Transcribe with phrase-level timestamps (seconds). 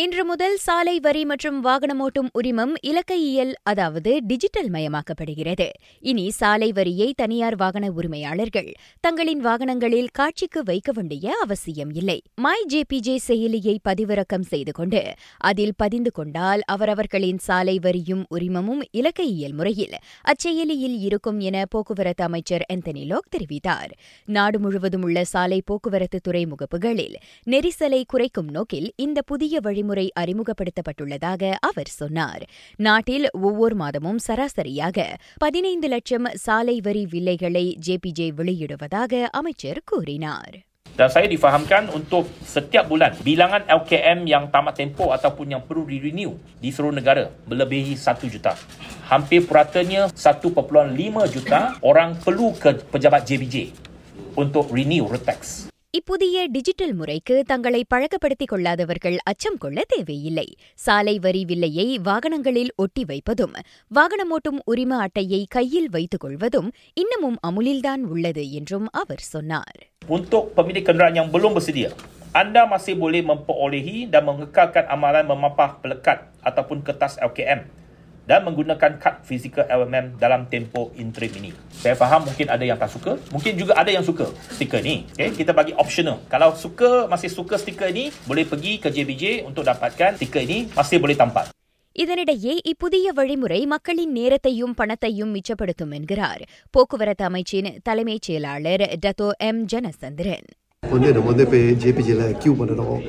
[0.00, 5.66] இன்று முதல் சாலை வரி மற்றும் வாகனமோட்டும் உரிமம் இலக்கையியல் அதாவது டிஜிட்டல் மயமாக்கப்படுகிறது.
[6.00, 12.22] இனி சாலை வரியை தனியார் வாகன உரிமையாளர்கள் தங்களின் வாகனங்களில் காட்சிக்கு வைக்க வேண்டிய அவசியம் இல்லை.
[12.34, 19.98] மை ஜேபிஜே செயலியை பதிவிறக்கம் செய்து கொண்டு அதில் பதிந்து கொண்டால் அவரவர்களின் சாலை வரியும் உரிமமும் இலக்கையியல் முறையில்
[20.22, 23.92] அச்செயலியில் இருக்கும் என போக்குவரத்து அமைச்சர் எந்தனி லோக் தெரிவித்தார்.
[24.24, 31.87] நாடு முழுவதும் உள்ள சாலை போக்குவரத்து துறை முகப்புகளில் நெரிசலை குறைக்கும் நோக்கில் இந்த புதிய வழிமுறை அறிமுகப்படுத்தப்பட்டுள்ளதாக அவர்
[31.87, 32.43] சொன்னார்
[32.75, 40.63] நாட்டில் ஒவ்வொரு மாதமும் சராசரியாக பதினைந்து லட்சம் சாலை வரி வில்லைகளை ஜேபிஜே வெளியிடுவதாக அமைச்சர் கூறினார்
[40.97, 46.39] Dan saya difahamkan untuk setiap bulan bilangan LKM yang tamat tempoh ataupun yang perlu di-renew
[46.55, 48.55] di seluruh negara melebihi 1 juta.
[49.11, 50.55] Hampir puratanya 1.5
[51.27, 53.75] juta orang perlu ke pejabat JBJ
[54.39, 55.67] untuk renew road tax.
[55.98, 60.56] இப்புதிய digital முறைக்கு தங்களை பழக்கப்படுத்திக் கொள்ளாதவர்கள் அச்சம் கொள்ள தேவையில்லை.
[60.74, 63.52] சாலை வரி வில்லையை வாகனங்களில் ஒட்டி வைப்பதும்
[63.94, 69.78] வாகனமோட்டும் உரிம அட்டையை கையில் வைத்துக் கொள்வதும் இன்னமும் அமுலில்தான் உள்ளது என்றும் அவர் சொன்னார்.
[70.08, 71.90] Untuk pemilik kenderaan yang belum bersedia,
[72.32, 77.79] anda masih boleh memperolehi dan mengekalkan amalan memapah pelekat ataupun kertas LKM
[78.29, 81.51] dan menggunakan kad fizikal LMM dalam tempoh interim ini.
[81.71, 85.05] Saya faham mungkin ada yang tak suka, mungkin juga ada yang suka stiker ni.
[85.07, 86.17] Okay, kita bagi optional.
[86.25, 90.97] Kalau suka, masih suka stiker ni, boleh pergi ke JBJ untuk dapatkan stiker ini, masih
[90.97, 91.53] boleh tampak.
[91.95, 96.41] இதனிடையே இப்புதிய வழிமுறை மக்களின் நேரத்தையும் பணத்தையும் மிச்சப்படுத்தும் என்கிறார்
[96.71, 100.47] போக்குவரத்து அமைச்சின் தலைமைச் செயலாளர் டத்தோ எம் ஜனசந்திரன்
[100.83, 102.99] வந்து நம்ம வந்து இப்போ ஜேபிஜியில் கியூ பண்ணணும்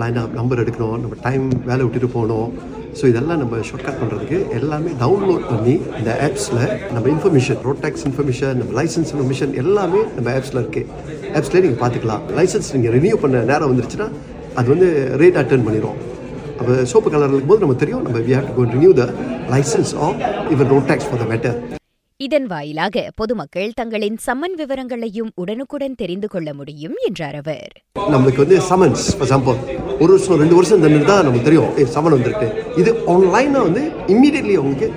[0.00, 2.48] லைன் அப் நம்பர் எடுக்கணும் நம்ம டைம் வேலை விட்டுட்டு போகணும்
[2.99, 6.61] ஸோ இதெல்லாம் நம்ம ஷார்ட்கட் பண்ணுறதுக்கு எல்லாமே டவுன்லோட் பண்ணி இந்த ஆப்ஸில்
[6.93, 10.87] நம்ம இன்ஃபர்மேஷன் ரோட் டேக்ஸ் இன்ஃபர்மேஷன் நம்ம லைசன்ஸ் இன்ஃபர்மேஷன் எல்லாமே நம்ம ஆப்ஸில் இருக்குது
[11.37, 12.23] ஆப்ஸ்லேயே நீங்கள் பார்த்துக்கலாம்.
[12.39, 14.07] லைசன்ஸ் நீங்கள் ரினியூ பண்ண நேரம் வந்துருச்சுன்னா
[14.59, 14.89] அது வந்து
[15.21, 15.97] ரேட் அட்டன் பண்ணிடும்
[16.59, 19.05] அப்போ சோப்பு கலர் இருக்கும்போது நம்ம தெரியும் நம்ம we have to go renew the
[19.53, 20.21] licence of
[20.55, 21.57] even road tax for the matter
[22.23, 27.73] இதன் வாயிலாக பொதுமக்கள் தங்களின் சம்மன் விவரங்களையும் உடனுக்குடன் தெரிந்து கொள்ள முடியும் என்றார் அவர்.
[28.13, 29.57] நம்மளுக்கு வந்து சமன்ஸ் ஃபார் எக்ஸாம்பிள்
[30.03, 32.47] ஒரு வருஷம் ரெண்டு வருஷம் தண்ணி தான் நமக்கு தெரியும் ஏ சமன் வந்திருக்கு.
[32.81, 33.83] இது ஆன்லைனாக வந்து
[34.13, 34.89] இம்மீடியட்லி அவங்களுக்கு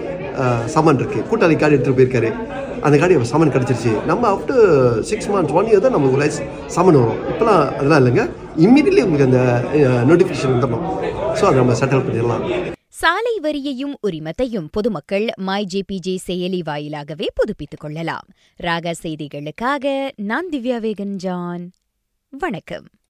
[0.76, 1.24] சமன் இருக்கு.
[1.32, 2.30] கூட்டாளி கார்டு எடுத்துகிட்டு போயிருக்காரு.
[2.86, 3.94] அந்த கார்டு சமன் கிடச்சிருச்சு.
[4.12, 4.54] நம்ம up to
[5.10, 6.40] six months one year தான் நமக்கு லைஸ்
[6.78, 7.20] சமன் வரும்.
[7.34, 8.24] இப்போலாம் அதெல்லாம் இல்லைங்க.
[8.66, 9.42] இம்மீடியட்லி உங்களுக்கு அந்த
[10.10, 10.88] நோட்டிஃபிகேஷன் வந்துடணும்.
[11.38, 12.44] ஸோ அதை நம்ம செட்டில் பண்ணிடலாம்.
[13.00, 18.26] சாலை வரியையும் உரிமத்தையும் பொதுமக்கள் மை ஜேபிஜே செயலி வாயிலாகவே புதுப்பித்துக் கொள்ளலாம்.
[18.56, 21.70] ராக செய்திகளுக்காக நான் திவ்யா வேகன் ஜான்
[22.30, 22.88] வணக்கம்.